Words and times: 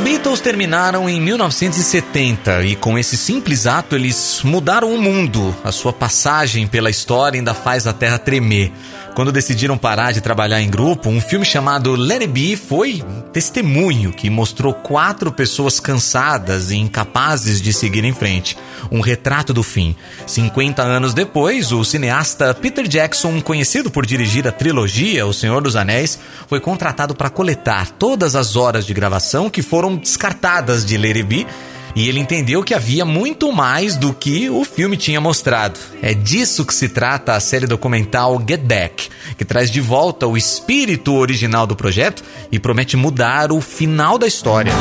Os 0.00 0.04
Beatles 0.04 0.40
terminaram 0.40 1.10
em 1.10 1.20
1970 1.20 2.64
e 2.64 2.74
com 2.74 2.98
esse 2.98 3.18
simples 3.18 3.66
ato 3.66 3.94
eles 3.94 4.40
mudaram 4.42 4.94
o 4.94 4.98
mundo. 4.98 5.54
A 5.62 5.70
sua 5.70 5.92
passagem 5.92 6.66
pela 6.66 6.88
história 6.88 7.38
ainda 7.38 7.52
faz 7.52 7.86
a 7.86 7.92
Terra 7.92 8.18
tremer. 8.18 8.72
Quando 9.20 9.32
decidiram 9.32 9.76
parar 9.76 10.12
de 10.12 10.22
trabalhar 10.22 10.62
em 10.62 10.70
grupo, 10.70 11.10
um 11.10 11.20
filme 11.20 11.44
chamado 11.44 11.94
Let 11.94 12.22
It 12.22 12.28
Be 12.28 12.56
foi 12.56 13.04
um 13.06 13.20
testemunho 13.20 14.14
que 14.14 14.30
mostrou 14.30 14.72
quatro 14.72 15.30
pessoas 15.30 15.78
cansadas 15.78 16.70
e 16.70 16.76
incapazes 16.76 17.60
de 17.60 17.70
seguir 17.70 18.02
em 18.02 18.14
frente. 18.14 18.56
Um 18.90 19.02
retrato 19.02 19.52
do 19.52 19.62
fim. 19.62 19.94
50 20.26 20.82
anos 20.82 21.12
depois, 21.12 21.70
o 21.70 21.84
cineasta 21.84 22.54
Peter 22.54 22.88
Jackson, 22.88 23.42
conhecido 23.42 23.90
por 23.90 24.06
dirigir 24.06 24.48
a 24.48 24.52
trilogia 24.52 25.26
O 25.26 25.34
Senhor 25.34 25.60
dos 25.60 25.76
Anéis, 25.76 26.18
foi 26.48 26.58
contratado 26.58 27.14
para 27.14 27.28
coletar 27.28 27.90
todas 27.90 28.34
as 28.34 28.56
horas 28.56 28.86
de 28.86 28.94
gravação 28.94 29.50
que 29.50 29.60
foram 29.60 29.96
descartadas 29.96 30.82
de 30.82 30.96
Let 30.96 31.16
It 31.16 31.22
Be 31.24 31.46
e 31.94 32.08
ele 32.08 32.20
entendeu 32.20 32.62
que 32.62 32.74
havia 32.74 33.04
muito 33.04 33.52
mais 33.52 33.96
do 33.96 34.12
que 34.12 34.48
o 34.48 34.64
filme 34.64 34.96
tinha 34.96 35.20
mostrado. 35.20 35.78
É 36.02 36.14
disso 36.14 36.64
que 36.64 36.74
se 36.74 36.88
trata 36.88 37.34
a 37.34 37.40
série 37.40 37.66
documental 37.66 38.40
Get 38.46 38.62
Back, 38.62 39.08
que 39.36 39.44
traz 39.44 39.70
de 39.70 39.80
volta 39.80 40.26
o 40.26 40.36
espírito 40.36 41.14
original 41.14 41.66
do 41.66 41.76
projeto 41.76 42.22
e 42.50 42.58
promete 42.58 42.96
mudar 42.96 43.52
o 43.52 43.60
final 43.60 44.18
da 44.18 44.26
história. 44.26 44.72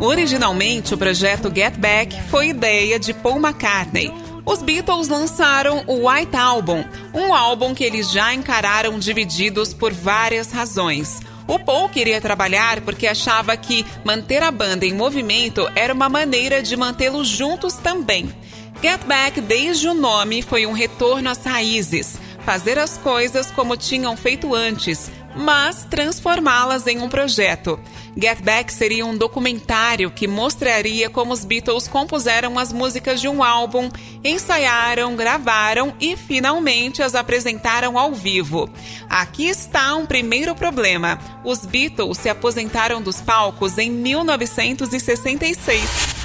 Originalmente, 0.00 0.94
o 0.94 0.98
projeto 0.98 1.52
Get 1.54 1.76
Back 1.76 2.16
foi 2.30 2.48
ideia 2.48 2.98
de 2.98 3.12
Paul 3.12 3.36
McCartney. 3.36 4.12
Os 4.44 4.62
Beatles 4.62 5.08
lançaram 5.08 5.84
o 5.86 6.08
White 6.08 6.34
Album, 6.34 6.84
um 7.14 7.34
álbum 7.34 7.74
que 7.74 7.84
eles 7.84 8.10
já 8.10 8.34
encararam 8.34 8.98
divididos 8.98 9.74
por 9.74 9.92
várias 9.92 10.50
razões. 10.50 11.20
O 11.50 11.58
Paul 11.58 11.88
queria 11.88 12.20
trabalhar 12.20 12.80
porque 12.82 13.08
achava 13.08 13.56
que 13.56 13.84
manter 14.04 14.40
a 14.40 14.52
banda 14.52 14.86
em 14.86 14.94
movimento 14.94 15.68
era 15.74 15.92
uma 15.92 16.08
maneira 16.08 16.62
de 16.62 16.76
mantê-los 16.76 17.26
juntos 17.26 17.74
também. 17.74 18.32
Get 18.80 19.02
Back, 19.04 19.40
desde 19.40 19.88
o 19.88 19.92
nome, 19.92 20.42
foi 20.42 20.64
um 20.64 20.70
retorno 20.70 21.28
às 21.28 21.42
raízes, 21.44 22.20
fazer 22.46 22.78
as 22.78 22.96
coisas 22.98 23.50
como 23.50 23.76
tinham 23.76 24.16
feito 24.16 24.54
antes, 24.54 25.10
mas 25.34 25.84
transformá-las 25.84 26.86
em 26.86 27.00
um 27.00 27.08
projeto. 27.08 27.78
Get 28.16 28.42
Back 28.42 28.72
seria 28.72 29.06
um 29.06 29.16
documentário 29.16 30.10
que 30.10 30.26
mostraria 30.26 31.08
como 31.08 31.32
os 31.32 31.44
Beatles 31.44 31.86
compuseram 31.86 32.58
as 32.58 32.72
músicas 32.72 33.20
de 33.20 33.28
um 33.28 33.42
álbum, 33.42 33.88
ensaiaram, 34.24 35.14
gravaram 35.14 35.94
e 36.00 36.16
finalmente 36.16 37.02
as 37.02 37.14
apresentaram 37.14 37.98
ao 37.98 38.12
vivo. 38.12 38.68
Aqui 39.08 39.46
está 39.46 39.94
um 39.94 40.06
primeiro 40.06 40.54
problema: 40.54 41.18
os 41.44 41.64
Beatles 41.64 42.18
se 42.18 42.28
aposentaram 42.28 43.00
dos 43.00 43.20
palcos 43.20 43.78
em 43.78 43.90
1966. 43.90 46.20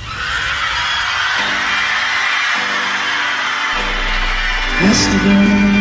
Yesterday. 4.82 5.75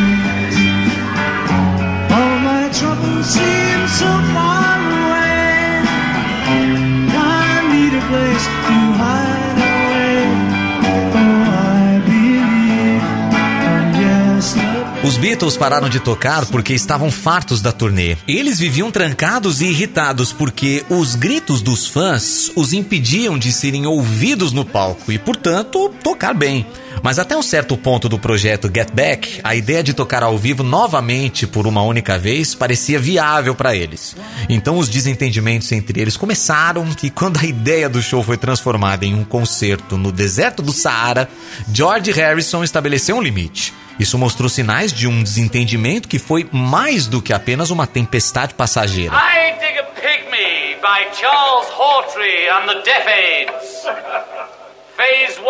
Os 8.14 8.53
Beatles 15.24 15.56
pararam 15.56 15.88
de 15.88 16.00
tocar 16.00 16.44
porque 16.44 16.74
estavam 16.74 17.10
fartos 17.10 17.62
da 17.62 17.72
turnê. 17.72 18.14
Eles 18.28 18.58
viviam 18.58 18.90
trancados 18.90 19.62
e 19.62 19.64
irritados 19.64 20.34
porque 20.34 20.84
os 20.90 21.14
gritos 21.14 21.62
dos 21.62 21.86
fãs 21.86 22.52
os 22.54 22.74
impediam 22.74 23.38
de 23.38 23.50
serem 23.50 23.86
ouvidos 23.86 24.52
no 24.52 24.66
palco 24.66 25.10
e, 25.10 25.18
portanto, 25.18 25.88
tocar 26.02 26.34
bem. 26.34 26.66
Mas 27.02 27.18
até 27.18 27.34
um 27.34 27.40
certo 27.40 27.74
ponto 27.74 28.06
do 28.06 28.18
projeto 28.18 28.70
Get 28.72 28.90
Back, 28.92 29.40
a 29.42 29.54
ideia 29.56 29.82
de 29.82 29.94
tocar 29.94 30.22
ao 30.22 30.36
vivo 30.36 30.62
novamente 30.62 31.46
por 31.46 31.66
uma 31.66 31.80
única 31.80 32.18
vez 32.18 32.54
parecia 32.54 32.98
viável 32.98 33.54
para 33.54 33.74
eles. 33.74 34.14
Então 34.46 34.76
os 34.76 34.90
desentendimentos 34.90 35.72
entre 35.72 36.02
eles 36.02 36.18
começaram 36.18 36.86
e 37.02 37.08
quando 37.08 37.40
a 37.40 37.46
ideia 37.46 37.88
do 37.88 38.02
show 38.02 38.22
foi 38.22 38.36
transformada 38.36 39.06
em 39.06 39.14
um 39.14 39.24
concerto 39.24 39.96
no 39.96 40.12
deserto 40.12 40.60
do 40.60 40.70
Saara, 40.70 41.30
George 41.72 42.12
Harrison 42.12 42.62
estabeleceu 42.62 43.16
um 43.16 43.22
limite. 43.22 43.72
Isso 43.98 44.16
mostrou 44.18 44.48
sinais 44.48 44.92
de 44.92 45.06
um 45.06 45.22
desentendimento 45.22 46.08
que 46.08 46.18
foi 46.18 46.48
mais 46.50 47.06
do 47.06 47.22
que 47.22 47.32
apenas 47.32 47.70
uma 47.70 47.86
tempestade 47.86 48.52
passageira. 48.54 49.14
I 49.14 49.52
Dig 49.60 49.78
a 49.78 49.84
Pygmy 49.84 50.74
by 50.80 51.06
Charles 51.16 51.68
Hawtrey 51.70 52.48
and 52.48 52.66
the 52.66 52.82
Deaf 52.82 53.06
Aids. 53.08 53.84
Phase 54.96 55.38
1 55.40 55.44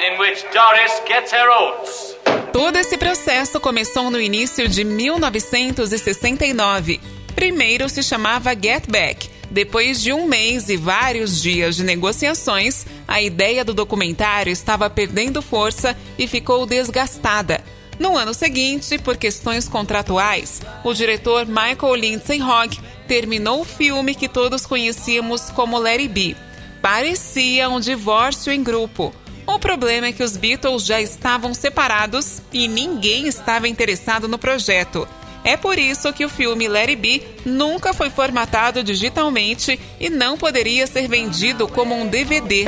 in 0.00 0.18
which 0.18 0.44
Doris 0.52 1.00
gets 1.06 1.32
her 1.32 1.48
oats. 1.48 2.16
Todo 2.52 2.76
esse 2.76 2.96
processo 2.96 3.60
começou 3.60 4.10
no 4.10 4.20
início 4.20 4.68
de 4.68 4.82
1969. 4.84 7.00
Primeiro 7.34 7.88
se 7.88 8.02
chamava 8.02 8.54
Get 8.54 8.86
Back. 8.88 9.30
Depois 9.50 10.02
de 10.02 10.12
um 10.12 10.26
mês 10.26 10.68
e 10.68 10.76
vários 10.76 11.40
dias 11.40 11.76
de 11.76 11.84
negociações, 11.84 12.84
a 13.06 13.22
ideia 13.22 13.64
do 13.64 13.72
documentário 13.74 14.52
estava 14.52 14.90
perdendo 14.90 15.40
força 15.42 15.96
e 16.18 16.26
ficou 16.26 16.66
desgastada. 16.66 17.62
No 17.98 18.16
ano 18.16 18.34
seguinte, 18.34 18.98
por 18.98 19.16
questões 19.16 19.68
contratuais, 19.68 20.60
o 20.82 20.92
diretor 20.92 21.46
Michael 21.46 21.94
Lindsay 21.94 22.42
Hogg 22.42 22.78
terminou 23.06 23.60
o 23.60 23.64
filme 23.64 24.14
que 24.14 24.28
todos 24.28 24.66
conhecíamos 24.66 25.50
como 25.50 25.78
Larry 25.78 26.08
B. 26.08 26.36
Parecia 26.82 27.68
um 27.68 27.80
divórcio 27.80 28.52
em 28.52 28.62
grupo. 28.62 29.14
O 29.46 29.58
problema 29.58 30.08
é 30.08 30.12
que 30.12 30.22
os 30.22 30.36
Beatles 30.36 30.84
já 30.84 31.00
estavam 31.00 31.54
separados 31.54 32.42
e 32.52 32.66
ninguém 32.66 33.26
estava 33.26 33.68
interessado 33.68 34.26
no 34.26 34.38
projeto. 34.38 35.06
É 35.44 35.56
por 35.56 35.78
isso 35.78 36.12
que 36.12 36.24
o 36.24 36.28
filme 36.28 36.66
Larry 36.66 36.96
B 36.96 37.22
nunca 37.44 37.92
foi 37.92 38.08
formatado 38.08 38.82
digitalmente 38.82 39.78
e 40.00 40.08
não 40.08 40.38
poderia 40.38 40.86
ser 40.86 41.06
vendido 41.06 41.68
como 41.68 41.94
um 41.94 42.06
DVD. 42.06 42.64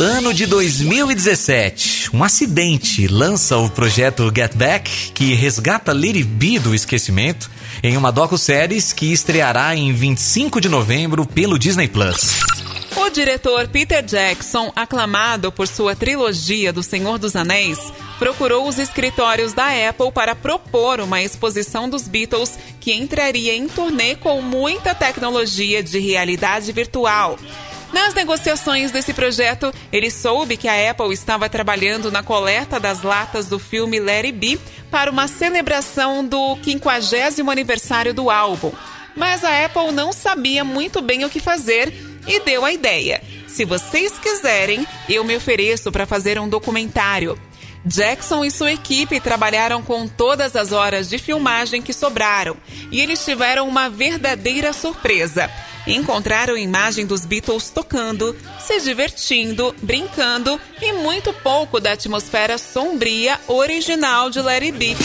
Ano 0.00 0.34
de 0.34 0.44
2017. 0.44 2.10
Um 2.14 2.22
acidente 2.22 3.06
lança 3.08 3.56
o 3.56 3.70
projeto 3.70 4.30
Get 4.34 4.54
Back, 4.54 5.12
que 5.12 5.32
resgata 5.32 5.94
Lady 5.94 6.22
B 6.22 6.58
do 6.58 6.74
esquecimento, 6.74 7.50
em 7.82 7.96
uma 7.96 8.12
docu-séries 8.12 8.92
que 8.92 9.10
estreará 9.10 9.74
em 9.74 9.90
25 9.90 10.60
de 10.60 10.68
novembro 10.68 11.24
pelo 11.24 11.58
Disney 11.58 11.88
Plus. 11.88 12.40
O 12.94 13.08
diretor 13.08 13.66
Peter 13.68 14.02
Jackson, 14.02 14.70
aclamado 14.76 15.50
por 15.50 15.66
sua 15.66 15.96
trilogia 15.96 16.70
do 16.70 16.82
Senhor 16.82 17.18
dos 17.18 17.34
Anéis, 17.34 17.78
procurou 18.18 18.68
os 18.68 18.78
escritórios 18.78 19.54
da 19.54 19.68
Apple 19.88 20.12
para 20.12 20.34
propor 20.34 21.00
uma 21.00 21.22
exposição 21.22 21.88
dos 21.88 22.06
Beatles 22.06 22.58
que 22.78 22.92
entraria 22.92 23.54
em 23.54 23.66
turnê 23.66 24.16
com 24.16 24.42
muita 24.42 24.94
tecnologia 24.94 25.82
de 25.82 25.98
realidade 25.98 26.70
virtual. 26.72 27.38
Nas 27.92 28.14
negociações 28.14 28.90
desse 28.90 29.12
projeto, 29.12 29.72
ele 29.92 30.10
soube 30.10 30.56
que 30.56 30.66
a 30.66 30.90
Apple 30.90 31.12
estava 31.12 31.48
trabalhando 31.48 32.10
na 32.10 32.22
coleta 32.22 32.80
das 32.80 33.02
latas 33.02 33.46
do 33.46 33.58
filme 33.58 34.00
Larry 34.00 34.32
B 34.32 34.58
para 34.90 35.10
uma 35.10 35.28
celebração 35.28 36.24
do 36.24 36.56
50 36.62 37.50
aniversário 37.50 38.14
do 38.14 38.30
álbum. 38.30 38.72
Mas 39.14 39.44
a 39.44 39.64
Apple 39.64 39.92
não 39.92 40.12
sabia 40.12 40.64
muito 40.64 41.02
bem 41.02 41.24
o 41.24 41.30
que 41.30 41.38
fazer 41.38 41.92
e 42.26 42.40
deu 42.40 42.64
a 42.64 42.72
ideia: 42.72 43.22
se 43.46 43.64
vocês 43.64 44.18
quiserem, 44.18 44.86
eu 45.08 45.22
me 45.22 45.36
ofereço 45.36 45.92
para 45.92 46.06
fazer 46.06 46.38
um 46.40 46.48
documentário. 46.48 47.38
Jackson 47.84 48.44
e 48.44 48.50
sua 48.50 48.72
equipe 48.72 49.20
trabalharam 49.20 49.82
com 49.82 50.06
todas 50.06 50.54
as 50.56 50.72
horas 50.72 51.08
de 51.08 51.18
filmagem 51.18 51.82
que 51.82 51.92
sobraram. 51.92 52.56
E 52.90 53.00
eles 53.00 53.24
tiveram 53.24 53.68
uma 53.68 53.88
verdadeira 53.88 54.72
surpresa. 54.72 55.50
Encontraram 55.86 56.56
imagem 56.56 57.04
dos 57.04 57.26
Beatles 57.26 57.70
tocando, 57.70 58.36
se 58.60 58.80
divertindo, 58.80 59.74
brincando 59.82 60.60
e 60.80 60.92
muito 60.92 61.32
pouco 61.32 61.80
da 61.80 61.92
atmosfera 61.92 62.56
sombria 62.56 63.38
original 63.48 64.30
de 64.30 64.40
Larry 64.40 64.70
B. 64.70 64.96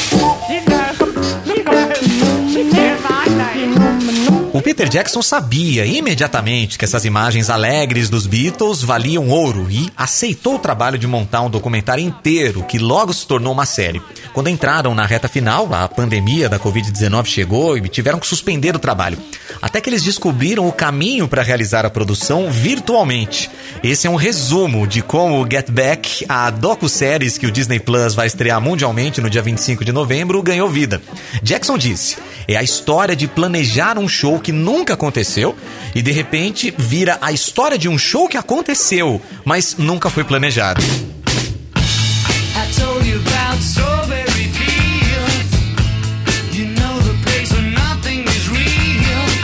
Peter 4.68 4.90
Jackson 4.90 5.22
sabia 5.22 5.86
imediatamente 5.86 6.78
que 6.78 6.84
essas 6.84 7.06
imagens 7.06 7.50
alegres 7.50 8.10
dos 8.10 8.28
Beatles 8.28 8.82
valiam 8.84 9.30
ouro 9.30 9.72
e 9.72 9.90
aceitou 9.96 10.56
o 10.56 10.60
trabalho 10.60 11.00
de 11.00 11.08
montar 11.08 11.40
um 11.40 11.50
documentário 11.50 12.04
inteiro 12.04 12.64
que 12.64 12.78
logo 12.78 13.14
se 13.14 13.26
tornou 13.26 13.54
uma 13.54 13.66
série. 13.66 14.02
Quando 14.34 14.50
entraram 14.50 14.94
na 14.94 15.06
reta 15.06 15.30
final, 15.30 15.74
a 15.74 15.88
pandemia 15.88 16.50
da 16.50 16.60
Covid-19 16.60 17.26
chegou 17.28 17.78
e 17.78 17.88
tiveram 17.88 18.20
que 18.20 18.28
suspender 18.28 18.76
o 18.76 18.80
trabalho. 18.80 19.18
até 19.62 19.80
que 19.80 19.90
eles 19.90 20.04
descobriram 20.04 20.68
o 20.68 20.72
caminho 20.74 21.30
para 21.30 21.42
realizar 21.42 21.86
a 21.86 21.90
produção 21.90 22.52
virtualmente. 22.52 23.50
Esse 23.82 24.06
é 24.06 24.10
um 24.10 24.16
resumo 24.16 24.86
de 24.86 25.02
como 25.02 25.42
o 25.42 25.50
Get 25.50 25.72
Back, 25.72 26.26
a 26.28 26.50
docu-séries 26.50 27.38
que 27.38 27.48
o 27.48 27.52
Disney 27.52 27.80
Plus 27.80 28.14
vai 28.14 28.28
estrear 28.28 28.60
mundialmente 28.60 29.22
no 29.22 29.30
dia 29.30 29.42
25 29.42 29.86
de 29.86 29.94
novembro, 29.94 30.44
ganhou 30.44 30.70
vida. 30.70 31.02
Jackson 31.42 31.78
disse: 31.78 32.18
é 32.48 32.56
a 32.56 32.64
história 32.64 33.16
de 33.16 33.28
planejar 33.28 33.98
um 33.98 34.08
show 34.08 34.40
que 34.40 34.57
nunca 34.58 34.96
aconteceu 34.96 35.56
e 35.96 36.02
de 36.02 36.12
repente 36.12 36.74
vira 36.78 37.18
a 37.22 37.32
história 37.32 37.78
de 37.78 37.88
um 37.88 37.98
show 37.98 38.28
que 38.28 38.38
aconteceu, 38.38 39.22
mas 39.46 39.76
nunca 39.78 40.10
foi 40.10 40.24
planejado. 40.24 40.82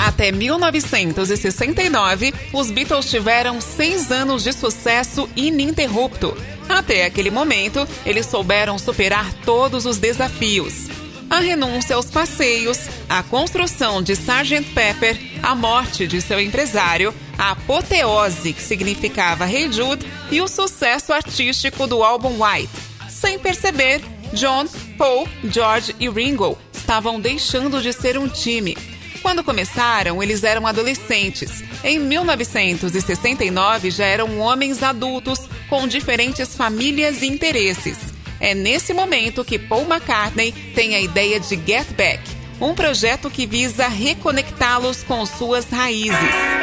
Até 0.05 0.31
1969, 0.31 2.33
os 2.53 2.69
Beatles 2.69 3.09
tiveram 3.09 3.59
seis 3.59 4.11
anos 4.11 4.43
de 4.43 4.53
sucesso 4.53 5.27
ininterrupto. 5.35 6.37
Até 6.69 7.05
aquele 7.05 7.31
momento, 7.31 7.87
eles 8.05 8.25
souberam 8.25 8.77
superar 8.77 9.33
todos 9.45 9.85
os 9.85 9.97
desafios. 9.97 11.02
A 11.33 11.39
renúncia 11.39 11.95
aos 11.95 12.11
passeios, 12.11 12.77
a 13.09 13.23
construção 13.23 14.03
de 14.03 14.11
Sgt. 14.11 14.71
Pepper, 14.75 15.19
a 15.41 15.55
morte 15.55 16.05
de 16.05 16.21
seu 16.21 16.39
empresário, 16.39 17.11
a 17.39 17.53
apoteose 17.53 18.53
que 18.53 18.61
significava 18.61 19.51
Hey 19.51 19.73
Jude 19.73 20.05
e 20.29 20.39
o 20.41 20.47
sucesso 20.47 21.11
artístico 21.11 21.87
do 21.87 22.03
álbum 22.03 22.37
White. 22.39 22.69
Sem 23.09 23.39
perceber, 23.39 23.99
John, 24.33 24.67
Paul, 24.95 25.27
George 25.43 25.95
e 25.99 26.07
Ringo 26.07 26.55
estavam 26.71 27.19
deixando 27.19 27.81
de 27.81 27.91
ser 27.93 28.15
um 28.15 28.27
time 28.27 28.77
quando 29.23 29.41
começaram, 29.41 30.21
eles 30.21 30.43
eram 30.43 30.67
adolescentes. 30.67 31.63
Em 31.81 31.97
1969, 31.97 33.89
já 33.89 34.03
eram 34.03 34.37
homens 34.39 34.83
adultos 34.83 35.39
com 35.69 35.87
diferentes 35.87 36.53
famílias 36.57 37.21
e 37.21 37.27
interesses. 37.27 37.97
É 38.43 38.53
nesse 38.53 38.93
momento 38.93 39.45
que 39.45 39.57
Paul 39.57 39.83
McCartney 39.83 40.51
tem 40.75 40.95
a 40.95 40.99
ideia 40.99 41.39
de 41.39 41.55
Get 41.65 41.93
Back, 41.93 42.21
um 42.59 42.75
projeto 42.75 43.29
que 43.29 43.45
visa 43.45 43.87
reconectá-los 43.87 45.01
com 45.01 45.25
suas 45.25 45.63
raízes. 45.69 46.62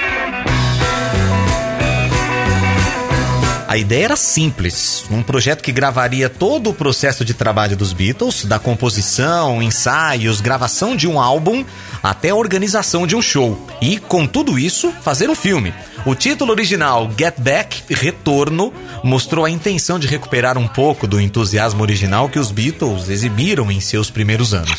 A 3.70 3.76
ideia 3.76 4.06
era 4.06 4.16
simples: 4.16 5.04
um 5.12 5.22
projeto 5.22 5.62
que 5.62 5.70
gravaria 5.70 6.28
todo 6.28 6.70
o 6.70 6.74
processo 6.74 7.24
de 7.24 7.32
trabalho 7.32 7.76
dos 7.76 7.92
Beatles, 7.92 8.44
da 8.44 8.58
composição, 8.58 9.62
ensaios, 9.62 10.40
gravação 10.40 10.96
de 10.96 11.06
um 11.06 11.20
álbum 11.20 11.64
até 12.02 12.30
a 12.30 12.34
organização 12.34 13.06
de 13.06 13.14
um 13.14 13.22
show. 13.22 13.64
E, 13.80 13.98
com 13.98 14.26
tudo 14.26 14.58
isso, 14.58 14.90
fazer 15.04 15.30
um 15.30 15.36
filme. 15.36 15.72
O 16.04 16.16
título 16.16 16.50
original, 16.50 17.08
Get 17.16 17.36
Back 17.38 17.94
Retorno, 17.94 18.74
mostrou 19.04 19.44
a 19.44 19.50
intenção 19.50 20.00
de 20.00 20.08
recuperar 20.08 20.58
um 20.58 20.66
pouco 20.66 21.06
do 21.06 21.20
entusiasmo 21.20 21.80
original 21.80 22.28
que 22.28 22.40
os 22.40 22.50
Beatles 22.50 23.08
exibiram 23.08 23.70
em 23.70 23.80
seus 23.80 24.10
primeiros 24.10 24.52
anos 24.52 24.76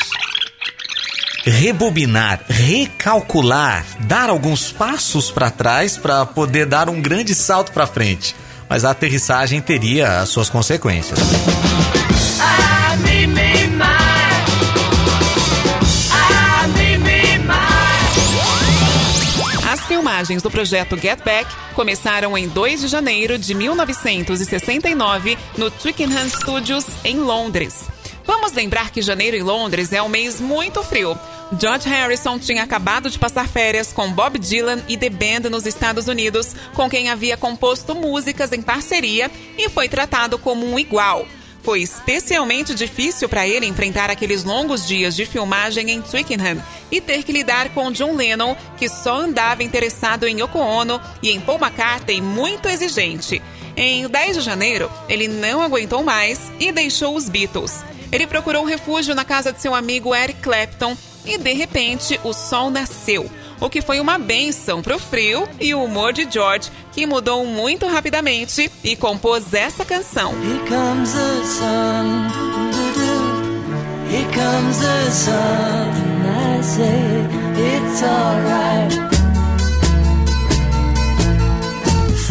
rebobinar, 1.43 2.41
recalcular, 2.47 3.83
dar 4.01 4.29
alguns 4.29 4.71
passos 4.71 5.31
para 5.31 5.49
trás 5.49 5.97
para 5.97 6.23
poder 6.23 6.67
dar 6.67 6.87
um 6.87 7.01
grande 7.01 7.33
salto 7.33 7.71
para 7.71 7.87
frente 7.87 8.35
mas 8.71 8.85
a 8.85 8.91
aterrissagem 8.91 9.59
teria 9.59 10.21
as 10.21 10.29
suas 10.29 10.49
consequências. 10.49 11.19
As 19.69 19.81
filmagens 19.81 20.41
do 20.41 20.49
projeto 20.49 20.97
Get 20.97 21.21
Back 21.21 21.53
começaram 21.73 22.37
em 22.37 22.47
2 22.47 22.79
de 22.79 22.87
janeiro 22.87 23.37
de 23.37 23.53
1969 23.53 25.37
no 25.57 25.69
Twickenham 25.69 26.29
Studios, 26.29 26.85
em 27.03 27.17
Londres. 27.17 27.89
Vamos 28.25 28.53
lembrar 28.53 28.89
que 28.91 29.01
janeiro 29.01 29.35
em 29.35 29.43
Londres 29.43 29.91
é 29.91 30.01
um 30.01 30.07
mês 30.07 30.39
muito 30.39 30.81
frio, 30.81 31.19
George 31.59 31.87
Harrison 31.87 32.39
tinha 32.39 32.63
acabado 32.63 33.09
de 33.09 33.19
passar 33.19 33.47
férias 33.47 33.91
com 33.91 34.09
Bob 34.11 34.39
Dylan 34.39 34.81
e 34.87 34.97
The 34.97 35.09
Band 35.09 35.49
nos 35.49 35.65
Estados 35.65 36.07
Unidos, 36.07 36.55
com 36.73 36.89
quem 36.89 37.09
havia 37.09 37.35
composto 37.35 37.93
músicas 37.93 38.53
em 38.53 38.61
parceria 38.61 39.29
e 39.57 39.67
foi 39.69 39.89
tratado 39.89 40.39
como 40.39 40.65
um 40.65 40.79
igual. 40.79 41.27
Foi 41.61 41.81
especialmente 41.81 42.73
difícil 42.73 43.27
para 43.27 43.47
ele 43.47 43.65
enfrentar 43.65 44.09
aqueles 44.09 44.43
longos 44.43 44.87
dias 44.87 45.15
de 45.15 45.25
filmagem 45.25 45.91
em 45.91 46.01
Twickenham 46.01 46.63
e 46.89 47.01
ter 47.01 47.23
que 47.23 47.33
lidar 47.33 47.69
com 47.69 47.91
John 47.91 48.15
Lennon, 48.15 48.55
que 48.77 48.87
só 48.87 49.17
andava 49.17 49.61
interessado 49.61 50.25
em 50.25 50.41
Yoko 50.41 50.57
Ono, 50.57 50.99
e 51.21 51.31
em 51.31 51.39
Paul 51.39 51.59
McCartney, 51.59 52.21
muito 52.21 52.67
exigente. 52.67 53.41
Em 53.75 54.07
10 54.07 54.37
de 54.37 54.41
janeiro, 54.41 54.89
ele 55.07 55.27
não 55.27 55.61
aguentou 55.61 56.01
mais 56.01 56.51
e 56.59 56.71
deixou 56.71 57.15
os 57.15 57.29
Beatles. 57.29 57.83
Ele 58.11 58.25
procurou 58.25 58.65
refúgio 58.65 59.13
na 59.13 59.23
casa 59.23 59.53
de 59.53 59.61
seu 59.61 59.75
amigo 59.75 60.15
Eric 60.15 60.41
Clapton 60.41 60.97
e 61.25 61.37
de 61.37 61.53
repente 61.53 62.19
o 62.23 62.33
sol 62.33 62.69
nasceu, 62.69 63.29
o 63.59 63.69
que 63.69 63.81
foi 63.81 63.99
uma 63.99 64.17
benção 64.17 64.81
para 64.81 64.95
o 64.95 64.99
frio 64.99 65.47
e 65.59 65.73
o 65.73 65.83
humor 65.83 66.13
de 66.13 66.27
George, 66.29 66.71
que 66.91 67.05
mudou 67.05 67.45
muito 67.45 67.87
rapidamente 67.87 68.71
e 68.83 68.95
compôs 68.95 69.53
essa 69.53 69.85
canção. 69.85 70.33
Here 70.33 70.59
comes 70.67 71.13
the 71.13 71.43
sun, 71.45 72.41
Here 74.09 74.25
comes 74.33 74.79
the 74.79 75.11
sun, 75.11 76.11
I 76.25 76.61
say 76.61 77.41
it's 77.57 78.03
alright. 78.03 79.20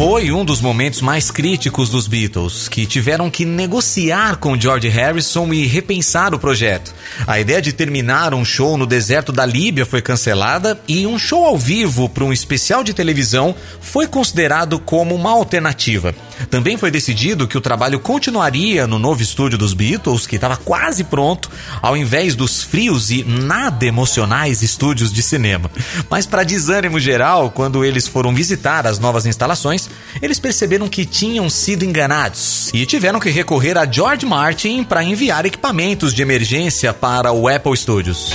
Foi 0.03 0.31
um 0.31 0.43
dos 0.43 0.59
momentos 0.59 0.99
mais 0.99 1.29
críticos 1.29 1.87
dos 1.87 2.07
Beatles, 2.07 2.67
que 2.67 2.87
tiveram 2.87 3.29
que 3.29 3.45
negociar 3.45 4.37
com 4.37 4.59
George 4.59 4.87
Harrison 4.87 5.53
e 5.53 5.67
repensar 5.67 6.33
o 6.33 6.39
projeto. 6.39 6.91
A 7.27 7.39
ideia 7.39 7.61
de 7.61 7.71
terminar 7.71 8.33
um 8.33 8.43
show 8.43 8.79
no 8.79 8.87
deserto 8.87 9.31
da 9.31 9.45
Líbia 9.45 9.85
foi 9.85 10.01
cancelada 10.01 10.81
e 10.87 11.05
um 11.05 11.19
show 11.19 11.45
ao 11.45 11.55
vivo 11.55 12.09
para 12.09 12.23
um 12.23 12.33
especial 12.33 12.83
de 12.83 12.95
televisão 12.95 13.53
foi 13.79 14.07
considerado 14.07 14.79
como 14.79 15.13
uma 15.13 15.29
alternativa. 15.29 16.15
Também 16.49 16.77
foi 16.77 16.91
decidido 16.91 17.47
que 17.47 17.57
o 17.57 17.61
trabalho 17.61 17.99
continuaria 17.99 18.87
no 18.87 18.99
novo 18.99 19.21
estúdio 19.21 19.57
dos 19.57 19.73
Beatles, 19.73 20.27
que 20.27 20.35
estava 20.35 20.57
quase 20.57 21.03
pronto, 21.03 21.49
ao 21.81 21.95
invés 21.95 22.35
dos 22.35 22.63
frios 22.63 23.11
e 23.11 23.23
nada 23.23 23.85
emocionais 23.85 24.61
estúdios 24.61 25.11
de 25.11 25.21
cinema. 25.21 25.69
Mas, 26.09 26.25
para 26.25 26.43
desânimo 26.43 26.99
geral, 26.99 27.51
quando 27.51 27.83
eles 27.85 28.07
foram 28.07 28.33
visitar 28.33 28.85
as 28.87 28.99
novas 28.99 29.25
instalações, 29.25 29.89
eles 30.21 30.39
perceberam 30.39 30.87
que 30.87 31.05
tinham 31.05 31.49
sido 31.49 31.83
enganados 31.83 32.69
e 32.73 32.85
tiveram 32.85 33.19
que 33.19 33.29
recorrer 33.29 33.77
a 33.77 33.85
George 33.89 34.25
Martin 34.25 34.83
para 34.83 35.03
enviar 35.03 35.45
equipamentos 35.45 36.13
de 36.13 36.21
emergência 36.21 36.93
para 36.93 37.31
o 37.31 37.47
Apple 37.47 37.75
Studios. 37.75 38.33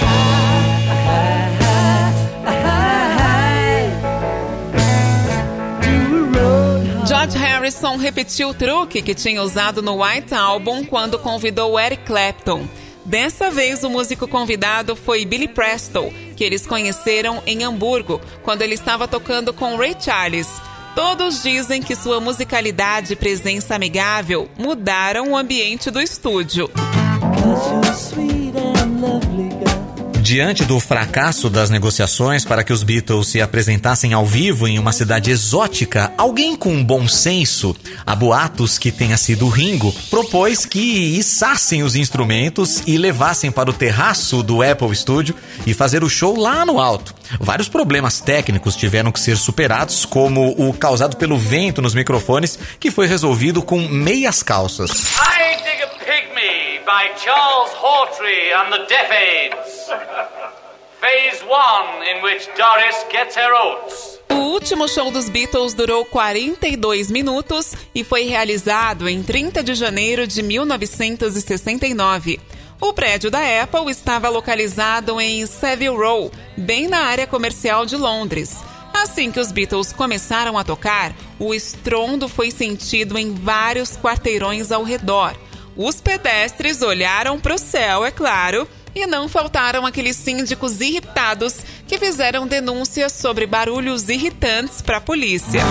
George 7.27 7.39
Harrison 7.39 7.97
repetiu 7.97 8.51
o 8.51 8.55
truque 8.55 9.03
que 9.03 9.13
tinha 9.13 9.43
usado 9.43 9.83
no 9.83 10.01
White 10.01 10.33
Album 10.33 10.85
quando 10.85 11.19
convidou 11.19 11.79
Eric 11.79 12.05
Clapton. 12.05 12.69
Dessa 13.05 13.51
vez, 13.51 13.83
o 13.83 13.91
músico 13.91 14.29
convidado 14.29 14.95
foi 14.95 15.25
Billy 15.25 15.49
Preston, 15.49 16.13
que 16.37 16.45
eles 16.45 16.65
conheceram 16.65 17.43
em 17.45 17.65
Hamburgo, 17.65 18.21
quando 18.45 18.63
ele 18.63 18.75
estava 18.75 19.09
tocando 19.09 19.53
com 19.53 19.77
Ray 19.77 19.97
Charles. 19.99 20.49
Todos 20.95 21.43
dizem 21.43 21.83
que 21.83 21.97
sua 21.97 22.21
musicalidade 22.21 23.15
e 23.15 23.17
presença 23.17 23.75
amigável 23.75 24.49
mudaram 24.57 25.33
o 25.33 25.37
ambiente 25.37 25.91
do 25.91 26.01
estúdio. 26.01 26.71
Diante 30.27 30.65
do 30.65 30.81
fracasso 30.81 31.49
das 31.49 31.71
negociações 31.71 32.45
para 32.45 32.65
que 32.65 32.73
os 32.73 32.83
Beatles 32.83 33.29
se 33.29 33.41
apresentassem 33.41 34.13
ao 34.13 34.27
vivo 34.27 34.67
em 34.67 34.77
uma 34.77 34.91
cidade 34.91 35.31
exótica, 35.31 36.13
alguém 36.19 36.57
com 36.57 36.83
bom 36.83 37.07
senso, 37.07 37.77
a 38.05 38.13
boatos 38.13 38.77
que 38.77 38.91
tenha 38.91 39.17
sido 39.17 39.49
Ringo, 39.49 39.93
propôs 40.11 40.67
que 40.67 41.17
içassem 41.17 41.85
os 41.85 41.95
instrumentos 41.95 42.83
e 42.89 42.99
levassem 42.99 43.53
para 43.53 43.71
o 43.71 43.73
terraço 43.73 44.43
do 44.43 44.65
Apple 44.65 44.97
Studio 44.97 45.33
e 45.65 45.73
fazer 45.73 46.03
o 46.03 46.11
show 46.11 46.37
lá 46.37 46.67
no 46.67 46.81
alto. 46.81 47.15
Vários 47.39 47.69
problemas 47.69 48.21
técnicos 48.21 48.75
tiveram 48.75 49.13
que 49.13 49.21
ser 49.21 49.37
superados, 49.37 50.05
como 50.05 50.57
o 50.59 50.73
causado 50.73 51.17
pelo 51.17 51.39
vento 51.39 51.81
nos 51.81 51.95
microfones, 51.95 52.59
que 52.81 52.91
foi 52.91 53.07
resolvido 53.07 53.63
com 53.63 53.79
meias 53.79 54.43
calças. 54.43 54.91
I 54.91 55.63
dig 55.63 55.85
a 55.85 56.05
pygmy 56.05 56.81
by 56.85 57.17
Charles 57.17 57.71
Hawtrey 57.81 58.53
and 58.53 58.71
the 58.73 58.87
Deaf 58.89 59.13
Aids. 59.13 59.76
Phase 59.87 61.45
1 61.45 62.03
in 62.03 62.23
which 62.23 62.49
Doris 62.57 63.07
gets 63.11 63.37
her 63.37 63.53
oats. 63.53 64.19
O 64.31 64.35
último 64.35 64.89
show 64.89 65.11
dos 65.11 65.29
Beatles 65.29 65.75
durou 65.75 66.05
42 66.05 67.11
minutos 67.11 67.75
e 67.95 68.03
foi 68.03 68.23
realizado 68.25 69.09
em 69.09 69.23
30 69.23 69.63
de 69.63 69.75
janeiro 69.75 70.27
de 70.27 70.43
1969. 70.43 72.41
O 72.81 72.93
prédio 72.93 73.31
da 73.31 73.63
Apple 73.63 73.91
estava 73.91 74.29
localizado 74.29 75.21
em 75.21 75.47
Savile 75.47 75.97
Row, 75.97 76.33
bem 76.57 76.89
na 76.89 77.05
área 77.05 77.27
comercial 77.27 77.87
de 77.87 77.97
Londres. 77.97 78.57
Assim 78.93 79.31
que 79.31 79.39
os 79.39 79.53
Beatles 79.53 79.93
começaram 79.93 80.59
a 80.59 80.65
tocar, 80.65 81.15
o 81.39 81.55
estrondo 81.55 82.29
foi 82.29 82.51
sentido 82.51 83.17
em 83.17 83.33
vários 83.33 83.97
quarteirões 83.97 84.73
ao 84.73 84.83
redor. 84.83 85.37
Os 85.77 86.01
pedestres 86.01 86.83
olharam 86.83 87.39
para 87.39 87.55
o 87.55 87.59
céu, 87.59 88.05
é 88.05 88.11
claro, 88.11 88.67
e 88.97 89.07
não 89.07 89.29
faltaram 89.29 89.85
aqueles 89.85 90.17
síndicos 90.17 90.81
irritados 90.81 91.59
que 91.87 91.99
fizeram 91.99 92.47
denúncias 92.47 93.13
sobre 93.13 93.47
barulhos 93.47 94.09
irritantes 94.09 94.81
para 94.81 94.97
a 94.97 95.01
polícia. 95.03 95.63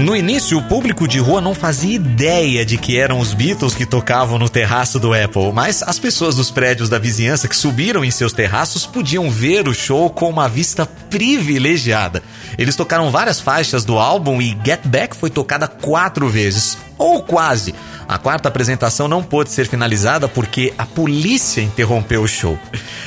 No 0.00 0.16
início, 0.16 0.56
o 0.56 0.62
público 0.62 1.06
de 1.06 1.18
rua 1.18 1.42
não 1.42 1.54
fazia 1.54 1.94
ideia 1.94 2.64
de 2.64 2.78
que 2.78 2.98
eram 2.98 3.20
os 3.20 3.34
Beatles 3.34 3.74
que 3.74 3.84
tocavam 3.84 4.38
no 4.38 4.48
terraço 4.48 4.98
do 4.98 5.12
Apple, 5.12 5.52
mas 5.52 5.82
as 5.82 5.98
pessoas 5.98 6.36
dos 6.36 6.50
prédios 6.50 6.88
da 6.88 6.98
vizinhança 6.98 7.46
que 7.46 7.54
subiram 7.54 8.02
em 8.02 8.10
seus 8.10 8.32
terraços 8.32 8.86
podiam 8.86 9.30
ver 9.30 9.68
o 9.68 9.74
show 9.74 10.08
com 10.08 10.30
uma 10.30 10.48
vista 10.48 10.86
privilegiada. 10.86 12.22
Eles 12.56 12.76
tocaram 12.76 13.10
várias 13.10 13.40
faixas 13.40 13.84
do 13.84 13.98
álbum 13.98 14.40
e 14.40 14.56
Get 14.64 14.80
Back 14.86 15.14
foi 15.14 15.28
tocada 15.28 15.68
quatro 15.68 16.30
vezes, 16.30 16.78
ou 16.96 17.22
quase. 17.22 17.74
A 18.08 18.16
quarta 18.16 18.48
apresentação 18.48 19.06
não 19.06 19.22
pôde 19.22 19.50
ser 19.50 19.68
finalizada 19.68 20.26
porque 20.26 20.72
a 20.78 20.86
polícia 20.86 21.60
interrompeu 21.60 22.22
o 22.22 22.28
show. 22.28 22.58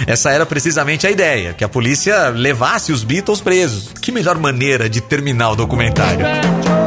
Essa 0.05 0.29
era 0.29 0.45
precisamente 0.45 1.07
a 1.07 1.11
ideia, 1.11 1.53
que 1.53 1.63
a 1.63 1.69
polícia 1.69 2.29
levasse 2.29 2.91
os 2.91 3.03
Beatles 3.03 3.41
presos. 3.41 3.89
Que 3.99 4.11
melhor 4.11 4.37
maneira 4.37 4.87
de 4.87 5.01
terminar 5.01 5.51
o 5.51 5.55
documentário. 5.55 6.82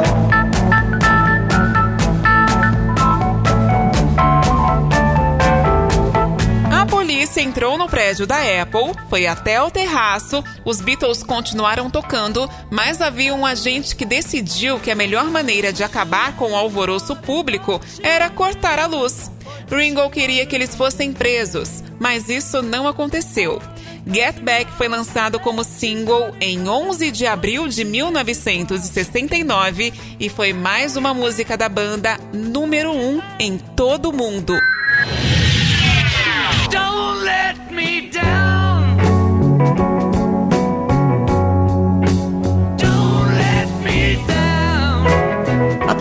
Entrou 7.56 7.78
no 7.78 7.88
prédio 7.88 8.26
da 8.26 8.36
Apple, 8.36 8.92
foi 9.08 9.26
até 9.26 9.62
o 9.62 9.70
terraço, 9.70 10.44
os 10.62 10.78
Beatles 10.78 11.22
continuaram 11.22 11.88
tocando, 11.88 12.46
mas 12.70 13.00
havia 13.00 13.34
um 13.34 13.46
agente 13.46 13.96
que 13.96 14.04
decidiu 14.04 14.78
que 14.78 14.90
a 14.90 14.94
melhor 14.94 15.24
maneira 15.30 15.72
de 15.72 15.82
acabar 15.82 16.36
com 16.36 16.52
o 16.52 16.54
alvoroço 16.54 17.16
público 17.16 17.80
era 18.02 18.28
cortar 18.28 18.78
a 18.78 18.84
luz. 18.84 19.30
Ringo 19.70 20.10
queria 20.10 20.44
que 20.44 20.54
eles 20.54 20.74
fossem 20.74 21.14
presos, 21.14 21.82
mas 21.98 22.28
isso 22.28 22.60
não 22.60 22.86
aconteceu. 22.86 23.58
Get 24.06 24.38
Back 24.40 24.70
foi 24.72 24.88
lançado 24.88 25.40
como 25.40 25.64
single 25.64 26.34
em 26.38 26.68
11 26.68 27.10
de 27.10 27.26
abril 27.26 27.68
de 27.68 27.86
1969 27.86 29.94
e 30.20 30.28
foi 30.28 30.52
mais 30.52 30.94
uma 30.94 31.14
música 31.14 31.56
da 31.56 31.70
banda 31.70 32.18
número 32.34 32.92
1 32.92 33.16
um 33.16 33.22
em 33.38 33.56
todo 33.56 34.10
o 34.10 34.12
mundo. 34.12 34.54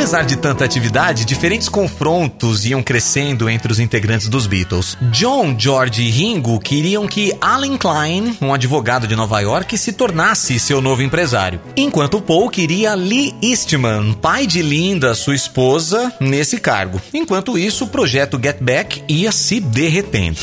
Apesar 0.06 0.24
de 0.24 0.36
tanta 0.36 0.64
atividade, 0.64 1.26
diferentes 1.26 1.68
confrontos 1.68 2.64
iam 2.64 2.84
crescendo 2.84 3.50
entre 3.50 3.72
os 3.72 3.80
integrantes 3.80 4.28
dos 4.28 4.46
Beatles. 4.46 4.96
John, 5.12 5.56
George 5.58 6.04
e 6.04 6.12
Ringo 6.12 6.60
queriam 6.60 7.08
que 7.08 7.36
Alan 7.42 7.76
Klein, 7.76 8.38
um 8.40 8.54
advogado 8.54 9.08
de 9.08 9.16
Nova 9.16 9.40
York, 9.40 9.76
se 9.76 9.94
tornasse 9.94 10.60
seu 10.60 10.80
novo 10.80 11.02
empresário. 11.02 11.60
Enquanto 11.76 12.22
Paul 12.22 12.52
queria 12.52 12.94
Lee 12.94 13.34
Eastman, 13.42 14.14
pai 14.14 14.46
de 14.46 14.62
Linda, 14.62 15.16
sua 15.16 15.34
esposa, 15.34 16.14
nesse 16.20 16.60
cargo. 16.60 17.02
Enquanto 17.12 17.58
isso, 17.58 17.86
o 17.86 17.88
projeto 17.88 18.40
Get 18.40 18.58
Back 18.62 19.02
ia 19.08 19.32
se 19.32 19.60
derretendo. 19.60 20.38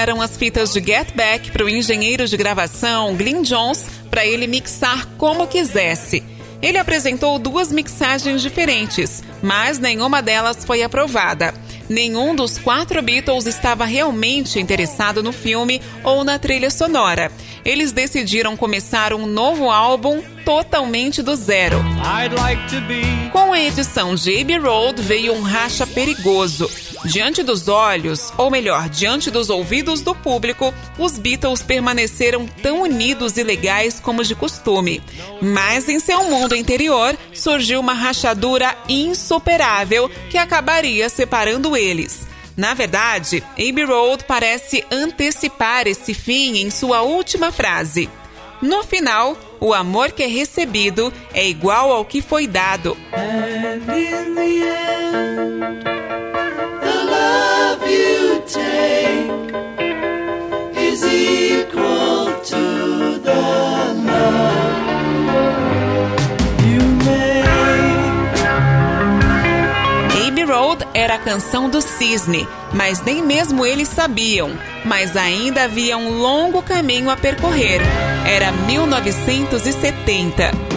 Deram 0.00 0.22
as 0.22 0.34
fitas 0.34 0.72
de 0.72 0.80
Get 0.80 1.12
Back 1.14 1.50
para 1.50 1.62
o 1.62 1.68
engenheiro 1.68 2.26
de 2.26 2.34
gravação 2.34 3.14
Glyn 3.14 3.42
Jones 3.42 3.84
para 4.10 4.24
ele 4.24 4.46
mixar 4.46 5.06
como 5.18 5.46
quisesse. 5.46 6.24
Ele 6.62 6.78
apresentou 6.78 7.38
duas 7.38 7.70
mixagens 7.70 8.40
diferentes, 8.40 9.22
mas 9.42 9.78
nenhuma 9.78 10.22
delas 10.22 10.64
foi 10.64 10.82
aprovada. 10.82 11.52
Nenhum 11.86 12.34
dos 12.34 12.56
quatro 12.56 13.02
Beatles 13.02 13.44
estava 13.44 13.84
realmente 13.84 14.58
interessado 14.58 15.22
no 15.22 15.32
filme 15.32 15.82
ou 16.02 16.24
na 16.24 16.38
trilha 16.38 16.70
sonora. 16.70 17.30
Eles 17.64 17.92
decidiram 17.92 18.56
começar 18.56 19.12
um 19.12 19.26
novo 19.26 19.70
álbum 19.70 20.22
totalmente 20.44 21.22
do 21.22 21.36
zero. 21.36 21.78
Like 22.38 23.30
Com 23.30 23.52
a 23.52 23.60
edição 23.60 24.14
de 24.14 24.40
Abbey 24.40 24.58
Road 24.58 25.00
veio 25.02 25.34
um 25.34 25.42
racha 25.42 25.86
perigoso. 25.86 26.70
Diante 27.04 27.42
dos 27.42 27.68
olhos, 27.68 28.32
ou 28.36 28.50
melhor, 28.50 28.88
diante 28.88 29.30
dos 29.30 29.48
ouvidos 29.48 30.00
do 30.00 30.14
público, 30.14 30.74
os 30.98 31.18
Beatles 31.18 31.62
permaneceram 31.62 32.46
tão 32.62 32.82
unidos 32.82 33.36
e 33.36 33.42
legais 33.42 34.00
como 34.00 34.24
de 34.24 34.34
costume. 34.34 35.02
Mas 35.40 35.88
em 35.88 35.98
seu 35.98 36.24
mundo 36.24 36.54
interior 36.54 37.16
surgiu 37.32 37.80
uma 37.80 37.94
rachadura 37.94 38.76
insuperável 38.88 40.10
que 40.30 40.36
acabaria 40.36 41.08
separando 41.08 41.76
eles. 41.76 42.29
Na 42.60 42.74
verdade, 42.74 43.42
Abbey 43.52 43.84
Road 43.84 44.24
parece 44.24 44.84
antecipar 44.90 45.86
esse 45.86 46.12
fim 46.12 46.58
em 46.58 46.68
sua 46.68 47.00
última 47.00 47.50
frase. 47.50 48.06
No 48.60 48.82
final, 48.84 49.34
o 49.58 49.72
amor 49.72 50.12
que 50.12 50.24
é 50.24 50.26
recebido 50.26 51.10
é 51.32 51.48
igual 51.48 51.90
ao 51.90 52.04
que 52.04 52.20
foi 52.20 52.46
dado. 52.46 52.98
And 53.14 53.76
in 53.96 54.34
the 54.34 54.42
end, 54.42 55.79
canção 71.20 71.70
do 71.70 71.80
cisne, 71.80 72.48
mas 72.72 73.00
nem 73.02 73.22
mesmo 73.22 73.64
eles 73.64 73.88
sabiam. 73.88 74.50
Mas 74.84 75.16
ainda 75.16 75.62
havia 75.64 75.96
um 75.96 76.18
longo 76.18 76.62
caminho 76.62 77.08
a 77.10 77.16
percorrer. 77.16 77.80
Era 78.26 78.52
1970. 78.52 80.69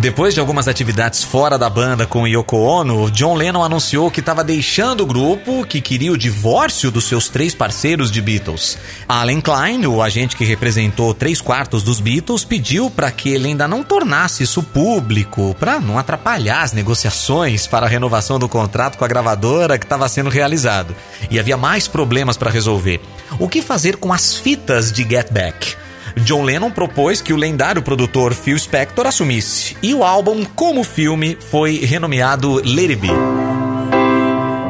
Depois 0.00 0.32
de 0.32 0.40
algumas 0.40 0.66
atividades 0.66 1.22
fora 1.22 1.58
da 1.58 1.68
banda 1.68 2.06
com 2.06 2.26
Yoko 2.26 2.56
Ono, 2.56 3.10
John 3.10 3.34
Lennon 3.34 3.62
anunciou 3.62 4.10
que 4.10 4.20
estava 4.20 4.42
deixando 4.42 5.02
o 5.02 5.06
grupo, 5.06 5.62
que 5.66 5.78
queria 5.78 6.10
o 6.10 6.16
divórcio 6.16 6.90
dos 6.90 7.04
seus 7.04 7.28
três 7.28 7.54
parceiros 7.54 8.10
de 8.10 8.22
Beatles. 8.22 8.78
Alan 9.06 9.42
Klein, 9.42 9.86
o 9.86 10.00
agente 10.00 10.36
que 10.36 10.42
representou 10.42 11.12
três 11.12 11.42
quartos 11.42 11.82
dos 11.82 12.00
Beatles, 12.00 12.44
pediu 12.44 12.88
para 12.88 13.10
que 13.10 13.28
ele 13.28 13.48
ainda 13.48 13.68
não 13.68 13.82
tornasse 13.82 14.42
isso 14.42 14.62
público, 14.62 15.54
para 15.60 15.78
não 15.78 15.98
atrapalhar 15.98 16.62
as 16.62 16.72
negociações 16.72 17.66
para 17.66 17.84
a 17.84 17.88
renovação 17.88 18.38
do 18.38 18.48
contrato 18.48 18.96
com 18.96 19.04
a 19.04 19.08
gravadora 19.08 19.78
que 19.78 19.84
estava 19.84 20.08
sendo 20.08 20.30
realizado. 20.30 20.96
E 21.30 21.38
havia 21.38 21.58
mais 21.58 21.86
problemas 21.86 22.38
para 22.38 22.50
resolver. 22.50 23.02
O 23.38 23.50
que 23.50 23.60
fazer 23.60 23.98
com 23.98 24.14
as 24.14 24.34
fitas 24.34 24.90
de 24.90 25.02
Get 25.06 25.30
Back? 25.30 25.76
John 26.16 26.42
Lennon 26.42 26.70
propôs 26.70 27.20
que 27.20 27.32
o 27.32 27.36
lendário 27.36 27.82
produtor 27.82 28.34
Phil 28.34 28.58
Spector 28.58 29.06
assumisse, 29.06 29.76
e 29.82 29.94
o 29.94 30.04
álbum, 30.04 30.44
como 30.44 30.84
filme, 30.84 31.36
foi 31.50 31.76
renomeado 31.78 32.56
Let 32.56 32.90
It 32.90 32.96
Be. 32.96 33.08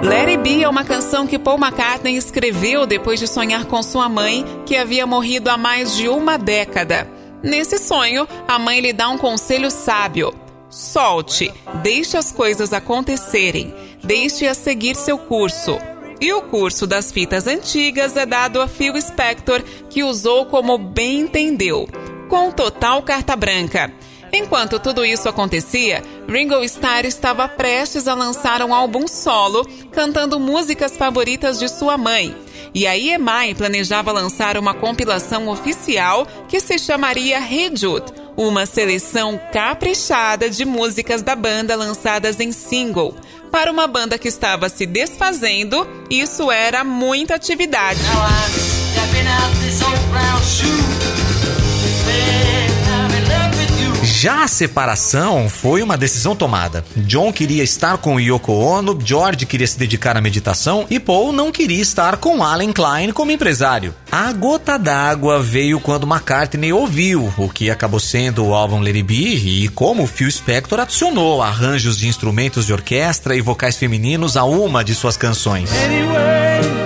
Let 0.03 0.29
It 0.29 0.43
Be 0.43 0.63
é 0.63 0.69
uma 0.69 0.85
canção 0.85 1.27
que 1.27 1.39
Paul 1.39 1.59
McCartney 1.59 2.17
escreveu 2.17 2.87
depois 2.87 3.21
de 3.21 3.27
sonhar 3.27 3.67
com 3.67 3.83
sua 3.83 4.09
mãe, 4.09 4.45
que 4.65 4.77
havia 4.77 5.07
morrido 5.07 5.51
há 5.51 5.59
mais 5.59 5.97
de 5.97 6.09
uma 6.09 6.39
década. 6.39 7.07
Nesse 7.43 7.79
sonho, 7.79 8.27
a 8.47 8.59
mãe 8.59 8.81
lhe 8.81 8.93
dá 8.93 9.09
um 9.09 9.19
conselho 9.19 9.71
sábio: 9.71 10.35
solte, 10.69 11.53
deixe 11.83 12.17
as 12.17 12.31
coisas 12.33 12.73
acontecerem, 12.73 13.75
deixe-as 14.03 14.57
seguir 14.57 14.95
seu 14.95 15.19
curso. 15.19 15.79
E 16.21 16.33
o 16.35 16.43
curso 16.43 16.87
das 16.87 17.11
fitas 17.11 17.47
antigas 17.47 18.15
é 18.15 18.27
dado 18.27 18.61
a 18.61 18.69
Phil 18.69 19.01
Spector, 19.01 19.63
que 19.89 20.05
usou 20.05 20.45
como 20.45 20.77
bem 20.77 21.21
entendeu, 21.21 21.89
com 22.29 22.51
total 22.51 23.03
carta 23.03 23.35
branca. 23.35 23.91
Enquanto 24.33 24.79
tudo 24.79 25.05
isso 25.05 25.29
acontecia, 25.29 26.05
Ringo 26.29 26.63
Starr 26.63 27.05
estava 27.07 27.49
prestes 27.49 28.07
a 28.07 28.15
lançar 28.15 28.63
um 28.63 28.73
álbum 28.73 29.09
solo, 29.09 29.67
cantando 29.91 30.39
músicas 30.39 30.97
favoritas 30.97 31.59
de 31.59 31.69
sua 31.69 31.97
mãe. 31.97 32.37
E 32.73 32.87
a 32.87 32.97
EMI 32.97 33.55
planejava 33.57 34.13
lançar 34.13 34.57
uma 34.57 34.75
compilação 34.75 35.49
oficial 35.49 36.27
que 36.49 36.61
se 36.61 36.79
chamaria 36.79 37.41
Jude, 37.75 38.13
uma 38.37 38.67
seleção 38.67 39.41
caprichada 39.53 40.49
de 40.49 40.65
músicas 40.65 41.23
da 41.23 41.35
banda 41.35 41.75
lançadas 41.75 42.39
em 42.39 42.53
single. 42.53 43.17
Para 43.51 43.71
uma 43.71 43.87
banda 43.87 44.17
que 44.17 44.29
estava 44.29 44.69
se 44.69 44.87
desfazendo, 44.87 45.87
isso 46.09 46.51
era 46.51 46.85
muita 46.85 47.35
atividade. 47.35 48.01
Já 54.21 54.45
a 54.45 54.49
separação 54.49 55.49
foi 55.49 55.83
uma 55.83 55.97
decisão 55.97 56.37
tomada. 56.37 56.85
John 56.95 57.33
queria 57.33 57.63
estar 57.63 57.97
com 57.97 58.21
Yoko 58.21 58.53
Ono, 58.53 58.99
George 59.03 59.47
queria 59.47 59.67
se 59.67 59.79
dedicar 59.79 60.15
à 60.15 60.21
meditação 60.21 60.87
e 60.91 61.01
Paul 61.01 61.33
não 61.33 61.51
queria 61.51 61.81
estar 61.81 62.19
com 62.19 62.45
Alan 62.45 62.71
Klein 62.71 63.13
como 63.13 63.31
empresário. 63.31 63.95
A 64.13 64.31
gota 64.35 64.79
d'água 64.79 65.43
veio 65.43 65.81
quando 65.81 66.07
McCartney 66.07 66.71
ouviu 66.71 67.33
o 67.39 67.49
que 67.49 67.71
acabou 67.71 67.99
sendo 67.99 68.45
o 68.45 68.53
álbum 68.53 68.81
Let 68.81 68.97
It 68.97 69.05
Be 69.05 69.63
e 69.65 69.69
como 69.69 70.07
Phil 70.07 70.31
Spector 70.31 70.81
adicionou 70.81 71.41
arranjos 71.41 71.97
de 71.97 72.07
instrumentos 72.07 72.67
de 72.67 72.75
orquestra 72.75 73.35
e 73.35 73.41
vocais 73.41 73.77
femininos 73.79 74.37
a 74.37 74.45
uma 74.45 74.85
de 74.85 74.95
suas 74.95 75.17
canções. 75.17 75.71
Anyway, 75.73 76.80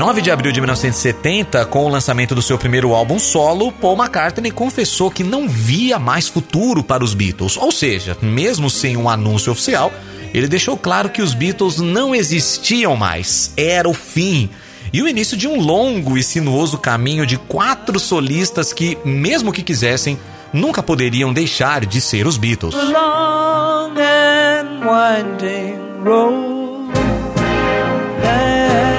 9 0.00 0.22
de 0.22 0.30
abril 0.30 0.50
de 0.50 0.62
1970, 0.62 1.66
com 1.66 1.84
o 1.84 1.88
lançamento 1.90 2.34
do 2.34 2.40
seu 2.40 2.56
primeiro 2.56 2.94
álbum 2.94 3.18
solo, 3.18 3.70
Paul 3.70 3.98
McCartney 3.98 4.50
confessou 4.50 5.10
que 5.10 5.22
não 5.22 5.46
via 5.46 5.98
mais 5.98 6.26
futuro 6.26 6.82
para 6.82 7.04
os 7.04 7.12
Beatles. 7.12 7.58
Ou 7.58 7.70
seja, 7.70 8.16
mesmo 8.22 8.70
sem 8.70 8.96
um 8.96 9.10
anúncio 9.10 9.52
oficial, 9.52 9.92
ele 10.32 10.48
deixou 10.48 10.74
claro 10.78 11.10
que 11.10 11.20
os 11.20 11.34
Beatles 11.34 11.80
não 11.80 12.14
existiam 12.14 12.96
mais. 12.96 13.52
Era 13.58 13.86
o 13.90 13.92
fim. 13.92 14.48
E 14.90 15.02
o 15.02 15.06
início 15.06 15.36
de 15.36 15.46
um 15.46 15.60
longo 15.60 16.16
e 16.16 16.22
sinuoso 16.22 16.78
caminho 16.78 17.26
de 17.26 17.36
quatro 17.36 18.00
solistas 18.00 18.72
que, 18.72 18.96
mesmo 19.04 19.52
que 19.52 19.62
quisessem, 19.62 20.18
nunca 20.50 20.82
poderiam 20.82 21.30
deixar 21.30 21.84
de 21.84 22.00
ser 22.00 22.26
os 22.26 22.38
Beatles. 22.38 22.74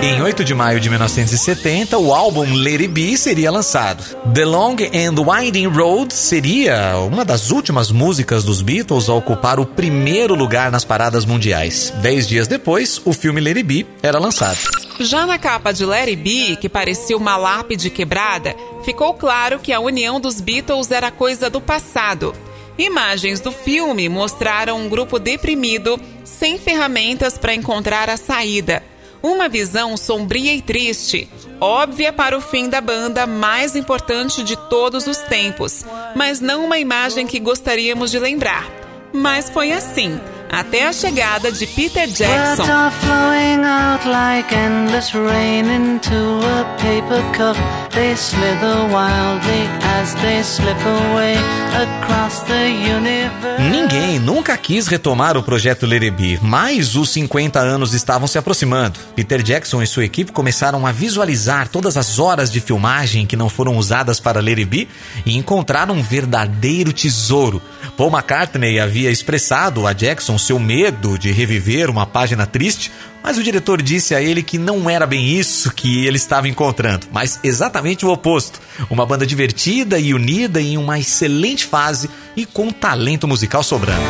Em 0.04 0.20
8 0.20 0.44
de 0.44 0.56
maio 0.56 0.80
de 0.80 0.90
1970, 0.90 1.96
o 2.00 2.12
álbum 2.12 2.56
Let 2.56 2.82
It 2.82 2.88
Be 2.88 3.16
seria 3.16 3.52
lançado. 3.52 4.04
The 4.34 4.46
Long 4.46 4.76
and 4.92 5.14
Winding 5.22 5.68
Road 5.68 6.12
seria 6.12 6.98
uma 6.98 7.24
das 7.24 7.52
últimas 7.52 7.92
músicas 7.92 8.44
dos 8.44 8.64
Beatles 8.64 9.08
a 9.10 9.14
ocupar 9.14 9.60
o 9.60 9.66
primeiro 9.66 10.34
lugar 10.34 10.72
nas 10.72 10.84
paradas 10.84 11.24
mundiais. 11.24 11.94
Dez 12.02 12.28
dias 12.28 12.48
depois, 12.48 13.00
o 13.06 13.14
filme 13.14 13.40
Let 13.40 13.58
It 13.58 13.64
Be 13.64 13.86
era 14.02 14.18
lançado. 14.18 14.58
Já 15.00 15.28
na 15.28 15.38
capa 15.38 15.72
de 15.72 15.86
It 15.86 16.16
Be, 16.16 16.56
que 16.56 16.68
parecia 16.68 17.16
uma 17.16 17.38
lápide 17.38 17.92
quebrada, 17.92 18.56
ficou 18.84 19.14
claro 19.14 19.60
que 19.60 19.72
a 19.72 19.80
união 19.80 20.20
dos 20.20 20.42
Beatles 20.42 20.90
era 20.90 21.12
coisa 21.12 21.48
do 21.48 21.62
passado. 21.62 22.34
Imagens 22.76 23.40
do 23.40 23.52
filme 23.52 24.10
mostraram 24.10 24.80
um 24.80 24.90
grupo 24.90 25.20
deprimido, 25.20 26.02
sem 26.24 26.58
ferramentas 26.58 27.38
para 27.38 27.54
encontrar 27.54 28.10
a 28.10 28.18
saída. 28.18 28.82
Uma 29.24 29.48
visão 29.48 29.96
sombria 29.96 30.54
e 30.54 30.62
triste, 30.62 31.30
óbvia 31.60 32.12
para 32.12 32.36
o 32.36 32.42
fim 32.42 32.70
da 32.70 32.82
banda 32.82 33.28
mais 33.28 33.76
importante 33.76 34.44
de 34.44 34.56
todos 34.68 35.06
os 35.06 35.18
tempos, 35.18 35.86
mas 36.16 36.40
não 36.40 36.66
uma 36.66 36.80
imagem 36.80 37.28
que 37.28 37.40
gostaríamos 37.40 38.10
de 38.10 38.18
lembrar. 38.18 38.68
Mas 39.14 39.50
foi 39.50 39.72
assim 39.72 40.20
até 40.52 40.86
a 40.86 40.92
chegada 40.92 41.50
de 41.52 41.66
Peter 41.66 42.08
Jackson. 42.08 42.64
Ninguém 53.70 54.20
nunca 54.20 54.58
quis 54.58 54.88
retomar 54.88 55.38
o 55.38 55.44
projeto 55.44 55.86
Lereby, 55.86 56.40
mas 56.42 56.96
os 56.96 57.10
50 57.12 57.60
anos 57.60 57.94
estavam 57.94 58.28
se 58.28 58.38
aproximando. 58.38 59.00
Peter 59.16 59.42
Jackson 59.42 59.82
e 59.82 59.88
sua 59.88 60.04
equipe 60.04 60.32
começaram 60.32 60.86
a 60.86 60.92
visualizar 60.92 61.70
todas 61.70 61.96
as 61.96 62.20
horas 62.20 62.52
de 62.52 62.60
filmagem 62.60 63.26
que 63.26 63.38
não 63.38 63.48
foram 63.50 63.78
usadas 63.78 64.20
para 64.20 64.42
Lereby 64.42 64.90
e 65.26 65.38
encontraram 65.38 65.96
um 65.96 66.04
verdadeiro 66.04 66.92
tesouro. 66.92 67.62
Paul 67.98 68.10
McCartney 68.12 68.80
havia 68.80 69.12
expressado 69.12 69.86
a 69.86 69.94
Jackson 69.94 70.38
seu 70.38 70.58
medo 70.60 71.18
de 71.18 71.32
reviver 71.32 71.90
uma 71.90 72.06
página 72.06 72.46
triste, 72.46 72.92
mas 73.24 73.38
o 73.38 73.44
diretor 73.44 73.82
disse 73.82 74.16
a 74.16 74.22
ele 74.22 74.42
que 74.42 74.58
não 74.58 74.90
era 74.90 75.06
bem 75.06 75.28
isso 75.28 75.72
que 75.72 76.06
ele 76.06 76.18
estava 76.18 76.48
encontrando, 76.48 77.08
mas 77.12 77.40
exatamente 77.44 78.06
o 78.06 78.12
oposto. 78.12 78.60
Uma 78.90 79.06
banda 79.06 79.26
divertida 79.26 80.00
e 80.00 80.14
unida 80.14 80.62
em 80.62 80.78
uma 80.78 80.98
excelente 80.98 81.66
fase 81.66 82.10
e 82.36 82.46
com 82.46 82.72
talento 82.72 83.28
musical 83.28 83.62
sobrando. 83.62 84.02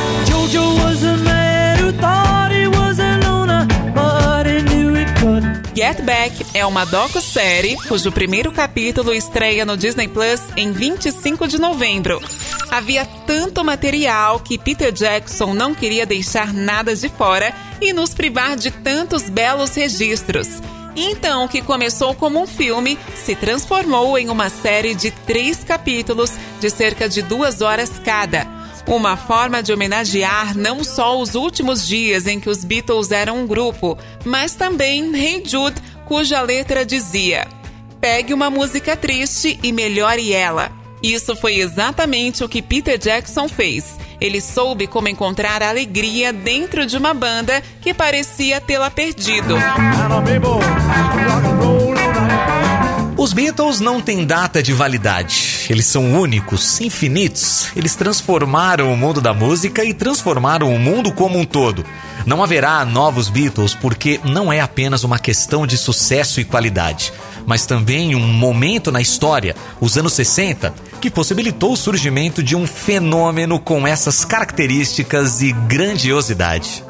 Get 5.76 6.02
Back 6.04 6.46
é 6.54 6.65
uma 6.65 6.86
docu-série 6.86 7.76
cujo 7.88 8.12
primeiro 8.12 8.52
capítulo 8.52 9.13
estreia 9.13 9.65
no 9.65 9.76
Disney 9.76 10.08
Plus 10.08 10.41
em 10.56 10.72
25 10.72 11.48
de 11.48 11.60
novembro. 11.60 12.22
Havia 12.72 13.06
tanto 13.28 13.66
material 13.66 14.40
que 14.40 14.58
Peter 14.58 14.94
Jackson 14.94 15.54
não 15.54 15.76
queria 15.76 16.06
deixar 16.06 16.54
nada 16.54 16.96
de 16.96 17.10
fora 17.10 17.54
e 17.82 17.92
nos 17.92 18.14
privar 18.14 18.56
de 18.56 18.72
tantos 18.72 19.30
belos 19.30 19.76
registros. 19.76 20.48
Então, 20.96 21.50
que 21.50 21.62
começou 21.62 22.16
como 22.16 22.42
um 22.42 22.48
filme 22.48 22.98
se 23.14 23.36
transformou 23.36 24.18
em 24.18 24.30
uma 24.30 24.48
série 24.50 24.96
de 24.96 25.12
três 25.12 25.66
capítulos 25.66 26.32
de 26.62 26.70
cerca 26.70 27.10
de 27.10 27.22
duas 27.22 27.60
horas 27.60 28.00
cada. 28.06 28.48
Uma 28.88 29.18
forma 29.18 29.62
de 29.62 29.74
homenagear 29.74 30.58
não 30.58 30.82
só 30.82 31.20
os 31.20 31.36
últimos 31.36 31.86
dias 31.86 32.26
em 32.26 32.40
que 32.40 32.50
os 32.50 32.64
Beatles 32.64 33.12
eram 33.12 33.42
um 33.44 33.48
grupo, 33.48 33.98
mas 34.24 34.56
também 34.56 35.14
Hey 35.14 35.44
Jude, 35.46 35.82
cuja 36.06 36.42
letra 36.42 36.86
dizia: 36.86 37.50
Pegue 38.00 38.34
uma 38.34 38.50
música 38.50 38.96
triste 38.96 39.60
e 39.62 39.74
melhore 39.74 40.32
ela. 40.34 40.81
Isso 41.04 41.36
foi 41.36 41.56
exatamente 41.56 42.44
o 42.44 42.50
que 42.50 42.62
Peter 42.62 42.98
Jackson 42.98 43.48
fez. 43.48 43.98
Ele 44.20 44.40
soube 44.40 44.86
como 44.86 45.08
encontrar 45.08 45.64
alegria 45.64 46.32
dentro 46.32 46.86
de 46.86 46.96
uma 46.96 47.14
banda 47.14 47.64
que 47.82 47.94
parecia 47.94 48.62
tê-la 48.62 48.92
perdido. 48.92 49.56
Os 53.18 53.34
Beatles 53.34 53.80
não 53.80 54.02
têm 54.02 54.26
data 54.26 54.64
de 54.64 54.74
validade. 54.74 55.68
Eles 55.70 55.86
são 55.86 56.20
únicos, 56.20 56.82
infinitos. 56.82 57.68
Eles 57.76 57.96
transformaram 57.96 58.92
o 58.92 58.98
mundo 58.98 59.22
da 59.22 59.34
música 59.34 59.84
e 59.84 59.94
transformaram 59.94 60.74
o 60.74 60.80
mundo 60.80 61.12
como 61.12 61.38
um 61.38 61.46
todo. 61.46 61.86
Não 62.26 62.44
haverá 62.44 62.84
novos 62.84 63.30
Beatles 63.30 63.74
porque 63.76 64.20
não 64.24 64.52
é 64.52 64.60
apenas 64.60 65.04
uma 65.04 65.20
questão 65.20 65.66
de 65.66 65.78
sucesso 65.78 66.40
e 66.40 66.46
qualidade, 66.46 67.14
mas 67.45 67.65
também 67.65 68.15
um 68.15 68.27
momento 68.27 68.91
na 68.91 69.01
história, 69.01 69.56
os 69.80 69.97
anos 69.97 70.13
60, 70.13 70.73
que 70.99 71.10
possibilitou 71.10 71.73
o 71.73 71.77
surgimento 71.77 72.43
de 72.43 72.56
um 72.56 72.67
fenômeno 72.67 73.60
com 73.60 73.88
essas 73.88 74.23
características 74.23 75.41
e 75.41 75.51
grandiosidade. 75.51 76.84